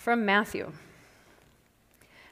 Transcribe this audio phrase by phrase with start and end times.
[0.00, 0.72] From Matthew.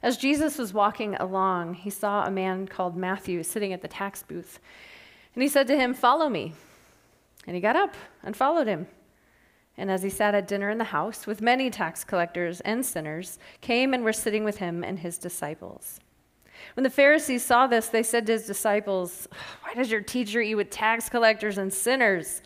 [0.02, 4.22] As Jesus was walking along, he saw a man called Matthew sitting at the tax
[4.22, 4.58] booth.
[5.34, 6.54] And he said to him, Follow me.
[7.46, 8.86] And he got up and followed him.
[9.76, 13.38] And as he sat at dinner in the house with many tax collectors and sinners,
[13.60, 16.00] came and were sitting with him and his disciples.
[16.72, 19.28] When the Pharisees saw this, they said to his disciples,
[19.60, 22.40] Why does your teacher eat with tax collectors and sinners?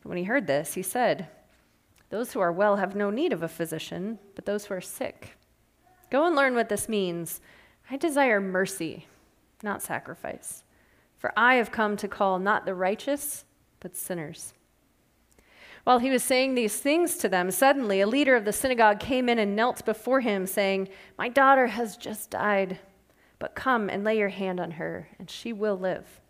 [0.00, 1.26] But when he heard this, he said,
[2.14, 5.36] Those who are well have no need of a physician, but those who are sick.
[6.10, 7.40] Go and learn what this means.
[7.90, 9.08] I desire mercy,
[9.64, 10.62] not sacrifice.
[11.18, 13.44] For I have come to call not the righteous,
[13.80, 14.54] but sinners.
[15.82, 19.28] While he was saying these things to them, suddenly a leader of the synagogue came
[19.28, 22.78] in and knelt before him, saying, My daughter has just died,
[23.40, 26.20] but come and lay your hand on her, and she will live.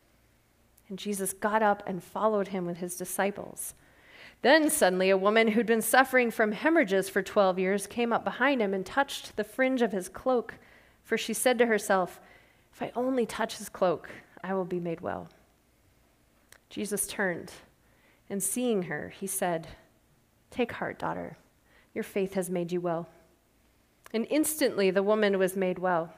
[0.88, 3.74] And Jesus got up and followed him with his disciples.
[4.44, 8.60] Then suddenly a woman who'd been suffering from hemorrhages for 12 years came up behind
[8.60, 10.56] him and touched the fringe of his cloak,
[11.02, 12.20] for she said to herself,
[12.70, 14.10] If I only touch his cloak,
[14.42, 15.30] I will be made well.
[16.68, 17.52] Jesus turned,
[18.28, 19.66] and seeing her, he said,
[20.50, 21.38] Take heart, daughter,
[21.94, 23.08] your faith has made you well.
[24.12, 26.12] And instantly the woman was made well.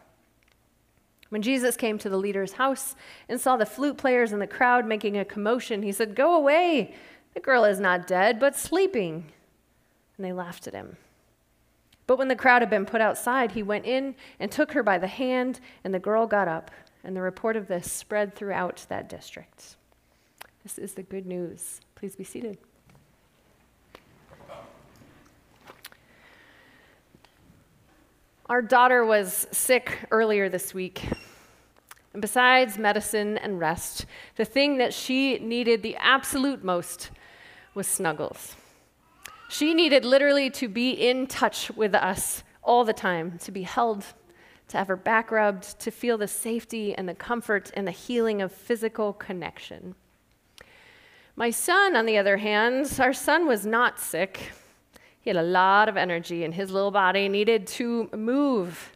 [1.28, 2.96] When Jesus came to the leader's house
[3.28, 6.92] and saw the flute players and the crowd making a commotion, he said, Go away
[7.36, 9.26] the girl is not dead, but sleeping.
[10.16, 10.96] And they laughed at him.
[12.06, 14.96] But when the crowd had been put outside, he went in and took her by
[14.96, 16.70] the hand, and the girl got up.
[17.04, 19.76] And the report of this spread throughout that district.
[20.62, 21.82] This is the good news.
[21.94, 22.56] Please be seated.
[28.46, 31.06] Our daughter was sick earlier this week.
[32.14, 34.06] And besides medicine and rest,
[34.36, 37.10] the thing that she needed the absolute most
[37.76, 38.56] was Snuggles.
[39.50, 44.04] She needed literally to be in touch with us all the time, to be held,
[44.68, 48.40] to have her back rubbed, to feel the safety and the comfort and the healing
[48.40, 49.94] of physical connection.
[51.36, 54.52] My son, on the other hand, our son was not sick.
[55.20, 58.95] He had a lot of energy, and his little body needed to move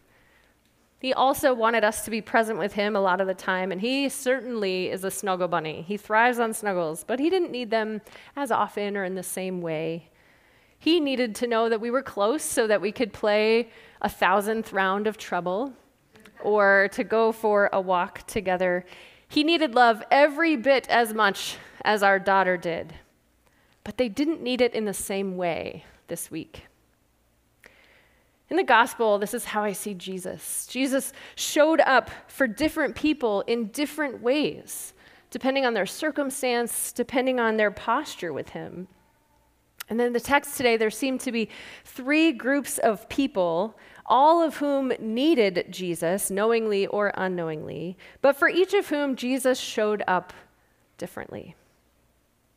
[1.01, 3.81] he also wanted us to be present with him a lot of the time, and
[3.81, 5.81] he certainly is a snuggle bunny.
[5.81, 8.03] He thrives on snuggles, but he didn't need them
[8.37, 10.11] as often or in the same way.
[10.79, 13.71] He needed to know that we were close so that we could play
[14.03, 15.73] a thousandth round of trouble
[16.43, 18.85] or to go for a walk together.
[19.27, 22.93] He needed love every bit as much as our daughter did,
[23.85, 26.67] but they didn't need it in the same way this week.
[28.51, 30.67] In the gospel, this is how I see Jesus.
[30.67, 34.93] Jesus showed up for different people in different ways,
[35.31, 38.89] depending on their circumstance, depending on their posture with him.
[39.89, 41.49] And then the text today, there seem to be
[41.85, 48.75] three groups of people, all of whom needed Jesus, knowingly or unknowingly, but for each
[48.75, 50.33] of whom Jesus showed up
[50.99, 51.55] differently.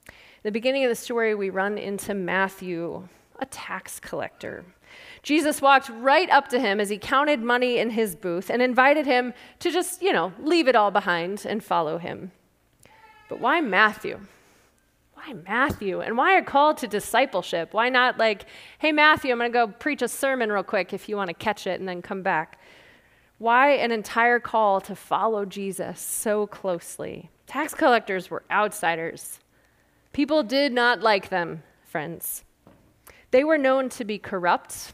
[0.08, 3.08] In the beginning of the story, we run into Matthew,
[3.40, 4.66] a tax collector.
[5.24, 9.06] Jesus walked right up to him as he counted money in his booth and invited
[9.06, 12.34] him to just, you know, leave it all behind and follow him.
[13.30, 14.20] But why Matthew?
[15.14, 16.02] Why Matthew?
[16.02, 17.74] And why a call to discipleship?
[17.74, 18.46] Why not like,
[18.80, 21.34] hey, Matthew, I'm going to go preach a sermon real quick if you want to
[21.34, 22.60] catch it and then come back?
[23.38, 27.30] Why an entire call to follow Jesus so closely?
[27.48, 29.40] Tax collectors were outsiders.
[30.12, 32.44] People did not like them, friends.
[33.32, 34.94] They were known to be corrupt.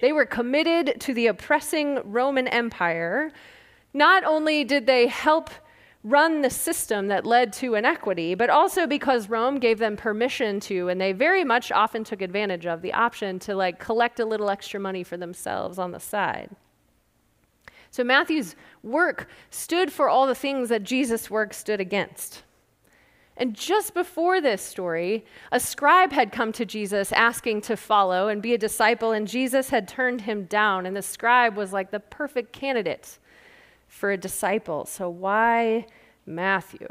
[0.00, 3.32] They were committed to the oppressing Roman Empire.
[3.92, 5.50] Not only did they help
[6.04, 10.88] run the system that led to inequity, but also because Rome gave them permission to,
[10.88, 14.48] and they very much often took advantage of the option to like collect a little
[14.48, 16.50] extra money for themselves on the side.
[17.90, 22.44] So Matthew's work stood for all the things that Jesus' work stood against.
[23.38, 28.42] And just before this story, a scribe had come to Jesus asking to follow and
[28.42, 30.86] be a disciple, and Jesus had turned him down.
[30.86, 33.18] And the scribe was like the perfect candidate
[33.86, 34.86] for a disciple.
[34.86, 35.86] So, why
[36.26, 36.88] Matthew?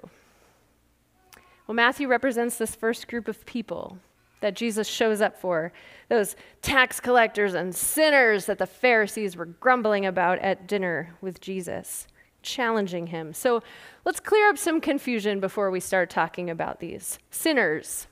[1.67, 3.97] Well, Matthew represents this first group of people
[4.39, 5.73] that Jesus shows up for
[6.07, 12.07] those tax collectors and sinners that the Pharisees were grumbling about at dinner with Jesus
[12.41, 13.33] challenging him.
[13.33, 13.61] So
[14.05, 17.19] let's clear up some confusion before we start talking about these.
[17.31, 18.07] Sinners.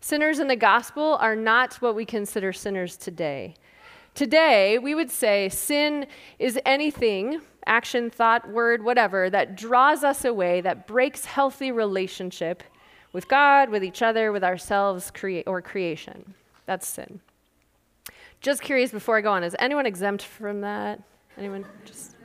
[0.00, 3.54] Sinners in the gospel are not what we consider sinners today.
[4.14, 6.06] Today, we would say sin
[6.38, 12.62] is anything, action, thought, word, whatever, that draws us away, that breaks healthy relationship
[13.12, 16.34] with God, with each other, with ourselves, crea- or creation.
[16.66, 17.20] That's sin.
[18.40, 21.00] Just curious before I go on, is anyone exempt from that?
[21.38, 22.16] Anyone just,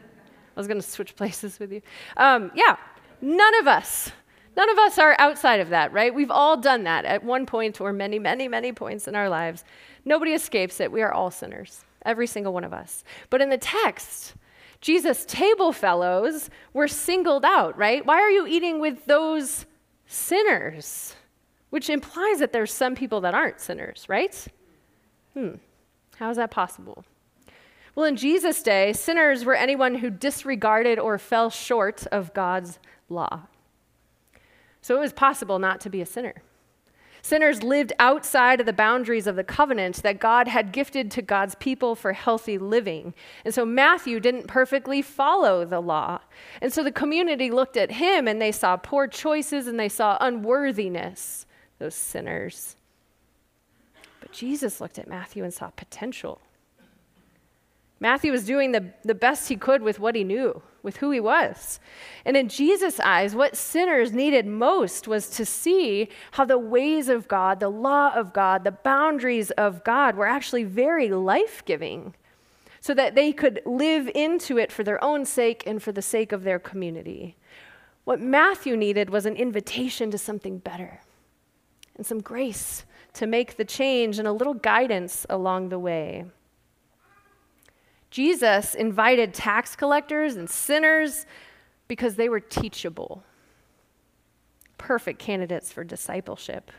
[0.57, 1.81] I was going to switch places with you.
[2.17, 2.77] Um, yeah,
[3.21, 4.11] none of us.
[4.55, 6.13] None of us are outside of that, right?
[6.13, 9.63] We've all done that at one point or many, many, many points in our lives.
[10.03, 10.91] Nobody escapes it.
[10.91, 13.03] We are all sinners, every single one of us.
[13.29, 14.33] But in the text,
[14.81, 18.03] Jesus' table fellows were singled out, right?
[18.03, 19.67] Why are you eating with those
[20.07, 21.15] sinners?
[21.69, 24.47] Which implies that there's some people that aren't sinners, right?
[25.35, 25.57] Hmm.
[26.15, 27.05] How is that possible?
[27.97, 32.77] Well, in Jesus' day, sinners were anyone who disregarded or fell short of God's
[33.09, 33.47] law.
[34.83, 36.35] So it was possible not to be a sinner.
[37.23, 41.55] Sinners lived outside of the boundaries of the covenant that God had gifted to God's
[41.55, 43.15] people for healthy living.
[43.43, 46.19] And so Matthew didn't perfectly follow the law.
[46.61, 50.19] And so the community looked at him and they saw poor choices and they saw
[50.21, 51.47] unworthiness,
[51.79, 52.75] those sinners.
[54.19, 56.41] But Jesus looked at Matthew and saw potential.
[57.99, 61.19] Matthew was doing the, the best he could with what he knew, with who he
[61.19, 61.79] was.
[62.25, 67.27] And in Jesus' eyes, what sinners needed most was to see how the ways of
[67.27, 72.13] God, the law of God, the boundaries of God were actually very life giving,
[72.79, 76.31] so that they could live into it for their own sake and for the sake
[76.31, 77.35] of their community.
[78.03, 81.01] What Matthew needed was an invitation to something better
[81.97, 86.25] and some grace to make the change and a little guidance along the way.
[88.09, 91.25] Jesus invited tax collectors and sinners
[91.87, 93.23] because they were teachable,
[94.77, 96.71] perfect candidates for discipleship.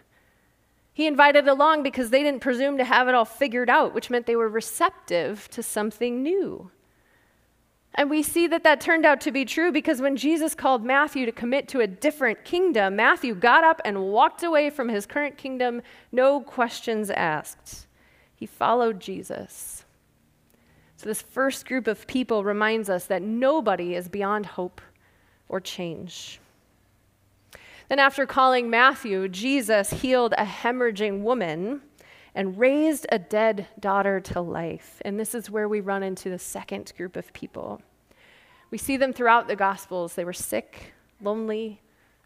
[0.92, 4.26] He invited along because they didn't presume to have it all figured out, which meant
[4.26, 6.70] they were receptive to something new.
[7.94, 11.26] And we see that that turned out to be true because when Jesus called Matthew
[11.26, 15.36] to commit to a different kingdom, Matthew got up and walked away from his current
[15.36, 15.82] kingdom,
[16.12, 17.86] no questions asked.
[18.34, 19.84] He followed Jesus.
[20.98, 24.80] So, this first group of people reminds us that nobody is beyond hope
[25.48, 26.40] or change.
[27.88, 31.82] Then, after calling Matthew, Jesus healed a hemorrhaging woman
[32.34, 35.00] and raised a dead daughter to life.
[35.04, 37.80] And this is where we run into the second group of people.
[38.72, 40.16] We see them throughout the Gospels.
[40.16, 41.80] They were sick, lonely,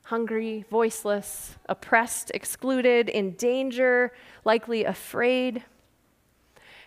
[0.05, 4.15] hungry, voiceless, oppressed, excluded, in danger,
[4.47, 5.63] likely afraid.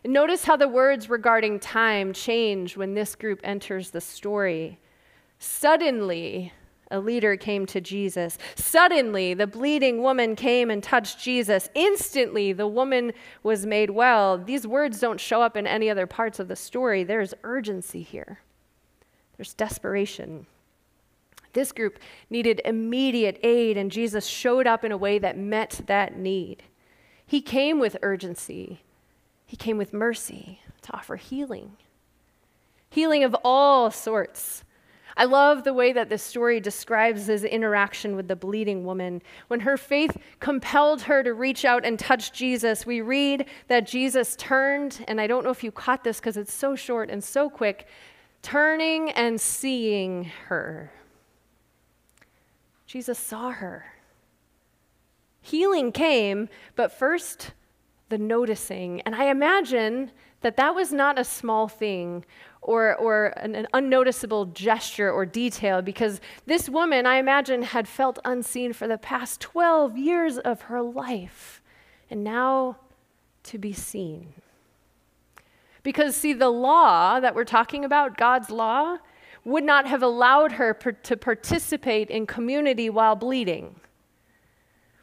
[0.05, 4.77] Notice how the words regarding time change when this group enters the story.
[5.39, 6.53] Suddenly,
[6.91, 8.37] a leader came to Jesus.
[8.53, 11.69] Suddenly, the bleeding woman came and touched Jesus.
[11.73, 14.37] Instantly, the woman was made well.
[14.37, 17.03] These words don't show up in any other parts of the story.
[17.03, 18.39] There's urgency here,
[19.37, 20.45] there's desperation.
[21.53, 21.99] This group
[22.29, 26.61] needed immediate aid, and Jesus showed up in a way that met that need.
[27.25, 28.81] He came with urgency.
[29.45, 31.77] He came with mercy to offer healing,
[32.89, 34.63] healing of all sorts.
[35.17, 39.21] I love the way that this story describes his interaction with the bleeding woman.
[39.47, 44.35] When her faith compelled her to reach out and touch Jesus, we read that Jesus
[44.35, 47.49] turned, and I don't know if you caught this because it's so short and so
[47.49, 47.87] quick,
[48.41, 50.91] turning and seeing her.
[52.85, 53.85] Jesus saw her.
[55.41, 57.53] Healing came, but first,
[58.09, 59.01] the noticing.
[59.01, 60.11] And I imagine
[60.41, 62.23] that that was not a small thing
[62.61, 68.19] or, or an, an, unnoticeable gesture or detail because this woman, I imagine, had felt
[68.25, 71.61] unseen for the past 12 years of her life.
[72.09, 72.77] And now
[73.43, 74.33] to be seen.
[75.83, 78.97] Because, see, the law that we're talking about, God's law,
[79.43, 83.79] would not have allowed her per- to participate in community while bleeding.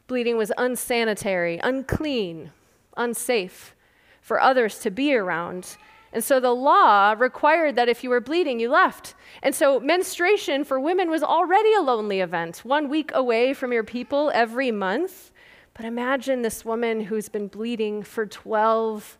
[0.07, 2.51] Bleeding was unsanitary, unclean,
[2.97, 3.75] unsafe
[4.21, 5.77] for others to be around.
[6.13, 9.15] And so the law required that if you were bleeding, you left.
[9.41, 13.83] And so menstruation for women was already a lonely event, one week away from your
[13.83, 15.31] people every month.
[15.73, 19.17] But imagine this woman who's been bleeding for 12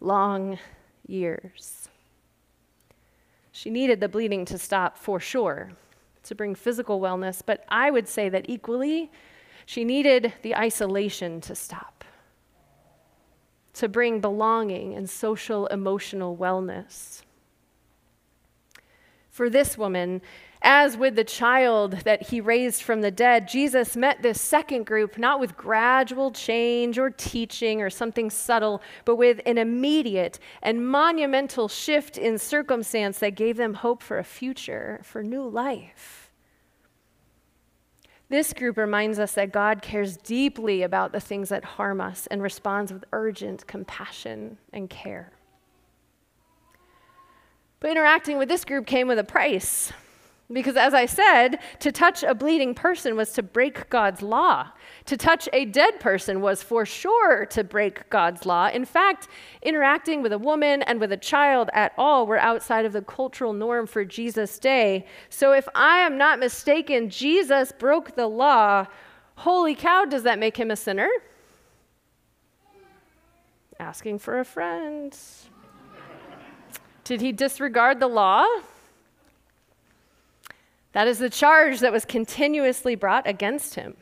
[0.00, 0.58] long
[1.06, 1.88] years.
[3.52, 5.70] She needed the bleeding to stop for sure,
[6.24, 9.12] to bring physical wellness, but I would say that equally,
[9.64, 12.04] she needed the isolation to stop
[13.74, 17.22] to bring belonging and social emotional wellness.
[19.30, 20.20] For this woman,
[20.60, 25.18] as with the child that he raised from the dead, Jesus met this second group
[25.18, 31.66] not with gradual change or teaching or something subtle, but with an immediate and monumental
[31.66, 36.21] shift in circumstance that gave them hope for a future, for new life.
[38.32, 42.40] This group reminds us that God cares deeply about the things that harm us and
[42.42, 45.32] responds with urgent compassion and care.
[47.78, 49.92] But interacting with this group came with a price.
[50.52, 54.68] Because as I said, to touch a bleeding person was to break God's law.
[55.06, 58.68] To touch a dead person was for sure to break God's law.
[58.68, 59.28] In fact,
[59.62, 63.52] interacting with a woman and with a child at all were outside of the cultural
[63.52, 65.06] norm for Jesus' day.
[65.30, 68.86] So if I am not mistaken, Jesus broke the law.
[69.36, 71.08] Holy cow, does that make him a sinner?
[73.80, 75.16] Asking for a friend.
[77.04, 78.46] Did he disregard the law?
[80.92, 83.96] That is the charge that was continuously brought against him.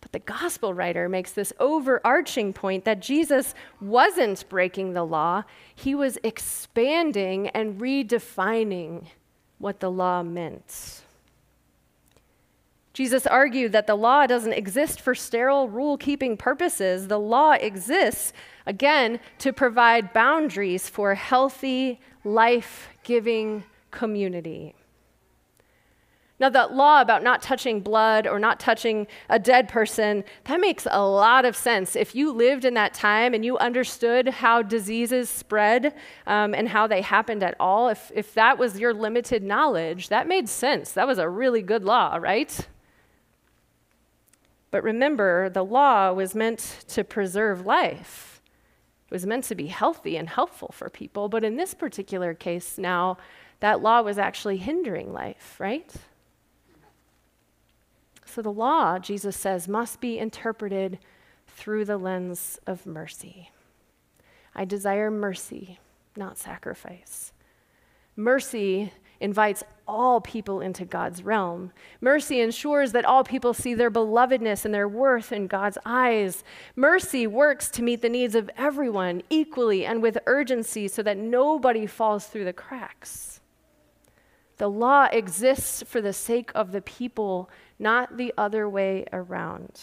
[0.00, 5.44] But the gospel writer makes this overarching point that Jesus wasn't breaking the law,
[5.74, 9.06] he was expanding and redefining
[9.58, 11.02] what the law meant.
[12.92, 17.08] Jesus argued that the law doesn't exist for sterile rule keeping purposes.
[17.08, 18.34] The law exists,
[18.66, 24.74] again, to provide boundaries for healthy, life giving community.
[26.40, 30.88] Now, that law about not touching blood or not touching a dead person, that makes
[30.90, 31.94] a lot of sense.
[31.94, 35.94] If you lived in that time and you understood how diseases spread
[36.26, 40.26] um, and how they happened at all, if, if that was your limited knowledge, that
[40.26, 40.92] made sense.
[40.92, 42.66] That was a really good law, right?
[44.72, 48.40] But remember, the law was meant to preserve life.
[49.06, 51.28] It was meant to be healthy and helpful for people.
[51.28, 53.18] But in this particular case, now,
[53.60, 55.94] that law was actually hindering life, right?
[58.32, 60.98] So the law, Jesus says, must be interpreted
[61.46, 63.50] through the lens of mercy.
[64.54, 65.78] I desire mercy,
[66.16, 67.34] not sacrifice.
[68.16, 71.72] Mercy invites all people into God's realm.
[72.00, 76.42] Mercy ensures that all people see their belovedness and their worth in God's eyes.
[76.74, 81.86] Mercy works to meet the needs of everyone equally and with urgency so that nobody
[81.86, 83.42] falls through the cracks.
[84.56, 87.50] The law exists for the sake of the people
[87.82, 89.80] not the other way around.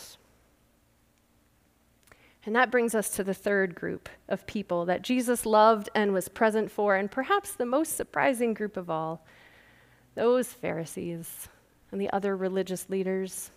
[2.45, 6.29] And that brings us to the third group of people that Jesus loved and was
[6.29, 9.23] present for, and perhaps the most surprising group of all
[10.15, 11.49] those Pharisees
[11.91, 13.51] and the other religious leaders.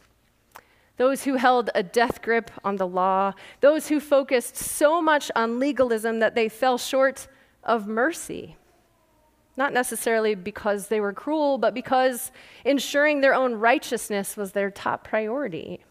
[0.96, 5.58] Those who held a death grip on the law, those who focused so much on
[5.58, 7.28] legalism that they fell short
[7.64, 8.56] of mercy.
[9.56, 12.32] Not necessarily because they were cruel, but because
[12.64, 15.84] ensuring their own righteousness was their top priority.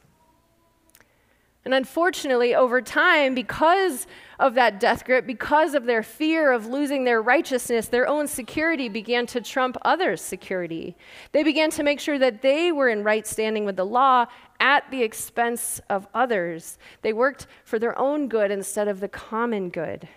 [1.64, 4.08] And unfortunately, over time, because
[4.40, 8.90] of that death grip, because of their fear of losing their righteousness, their own security
[8.90, 10.98] began to trump others' security.
[11.34, 14.26] They began to make sure that they were in right standing with the law
[14.60, 16.80] at the expense of others.
[17.04, 20.08] They worked for their own good instead of the common good.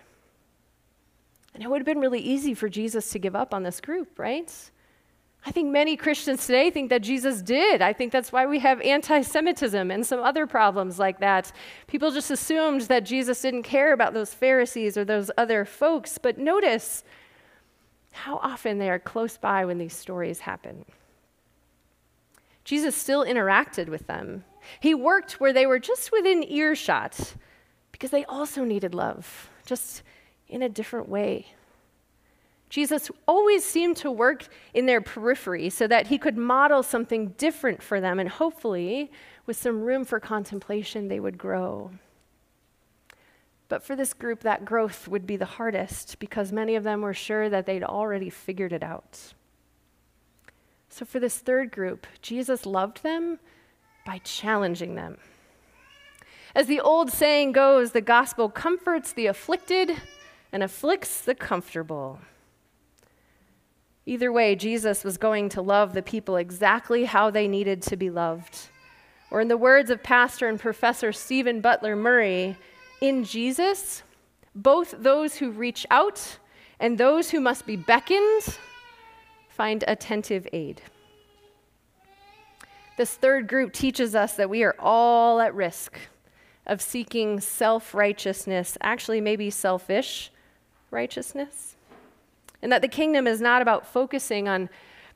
[1.55, 4.19] And it would have been really easy for Jesus to give up on this group,
[4.19, 4.51] right?
[5.45, 7.81] I think many Christians today think that Jesus did.
[7.81, 11.53] I think that's why we have anti Semitism and some other problems like that.
[11.87, 16.17] People just assumed that Jesus didn't care about those Pharisees or those other folks.
[16.17, 17.05] But notice
[18.11, 20.83] how often they are close by when these stories happen.
[22.65, 24.43] Jesus still interacted with them.
[24.81, 27.35] He worked where they were just within earshot
[27.93, 30.03] because they also needed love, just
[30.47, 31.47] in a different way.
[32.69, 37.81] Jesus always seemed to work in their periphery so that he could model something different
[37.81, 39.11] for them, and hopefully,
[39.45, 41.91] with some room for contemplation, they would grow.
[43.67, 47.13] But for this group, that growth would be the hardest because many of them were
[47.13, 49.33] sure that they'd already figured it out.
[50.89, 53.39] So, for this third group, Jesus loved them
[54.05, 55.17] by challenging them.
[56.53, 60.01] As the old saying goes, the gospel comforts the afflicted
[60.51, 62.19] and afflicts the comfortable.
[64.05, 68.09] Either way, Jesus was going to love the people exactly how they needed to be
[68.09, 68.69] loved.
[69.31, 72.55] Or, in the words of pastor and professor Stephen Butler Murray,
[73.01, 74.03] in Jesus,
[74.53, 76.37] both those who reach out
[76.79, 78.57] and those who must be beckoned
[79.49, 80.81] find attentive aid.
[82.97, 85.97] This third group teaches us that we are all at risk
[86.65, 90.31] of seeking self righteousness, actually, maybe selfish
[90.91, 91.75] righteousness.
[92.61, 94.69] And that the kingdom is not about focusing on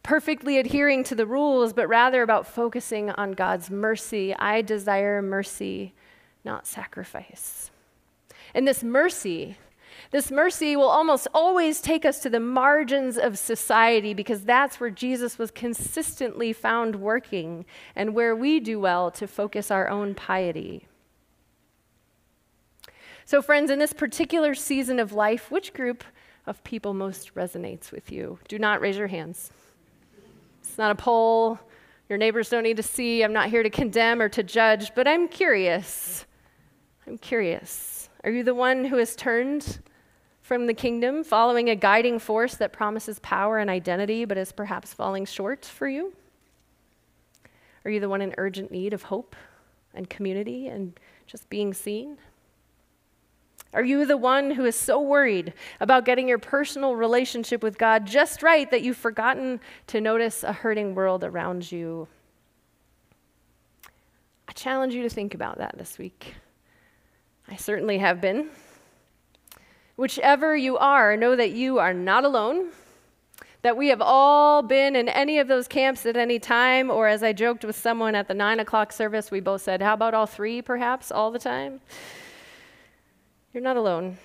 [0.04, 4.34] perfectly adhering to the rules, but rather about focusing on God's mercy.
[4.36, 5.94] I desire mercy,
[6.46, 7.72] not sacrifice.
[8.54, 9.58] And this mercy,
[10.12, 14.90] this mercy will almost always take us to the margins of society because that's where
[14.90, 20.88] Jesus was consistently found working and where we do well to focus our own piety.
[23.30, 26.04] So, friends, in this particular season of life, which group
[26.48, 28.40] of people most resonates with you?
[28.48, 29.52] Do not raise your hands.
[30.64, 31.60] It's not a poll.
[32.10, 33.22] Your neighbors don't need to see.
[33.22, 36.26] I'm not here to condemn or to judge, but I'm curious.
[37.06, 38.10] I'm curious.
[38.24, 39.78] Are you the one who has turned
[40.42, 44.92] from the kingdom, following a guiding force that promises power and identity, but is perhaps
[44.92, 46.14] falling short for you?
[47.86, 49.36] Are you the one in urgent need of hope
[49.94, 52.18] and community and just being seen?
[53.74, 58.08] Are you the one who is so worried about getting your personal relationship with God
[58.08, 62.08] just right that you've forgotten to notice a hurting world around you?
[64.48, 66.34] I challenge you to think about that this week.
[67.48, 68.50] I certainly have been.
[69.96, 72.70] Whichever you are, know that you are not alone,
[73.62, 77.22] that we have all been in any of those camps at any time, or as
[77.22, 80.26] I joked with someone at the nine o'clock service, we both said, How about all
[80.26, 81.82] three, perhaps, all the time?
[83.54, 84.18] You're not alone.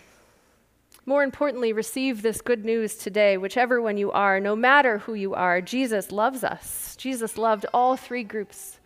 [1.06, 5.34] More importantly, receive this good news today, whichever one you are, no matter who you
[5.34, 5.60] are.
[5.60, 6.96] Jesus loves us.
[6.96, 8.78] Jesus loved all three groups.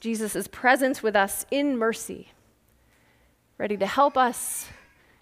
[0.00, 2.32] Jesus is present with us in mercy,
[3.58, 4.68] ready to help us,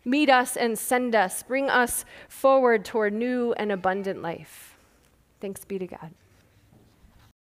[0.05, 4.77] meet us, and send us, bring us forward toward new and abundant life.
[5.41, 6.13] Thanks be to God.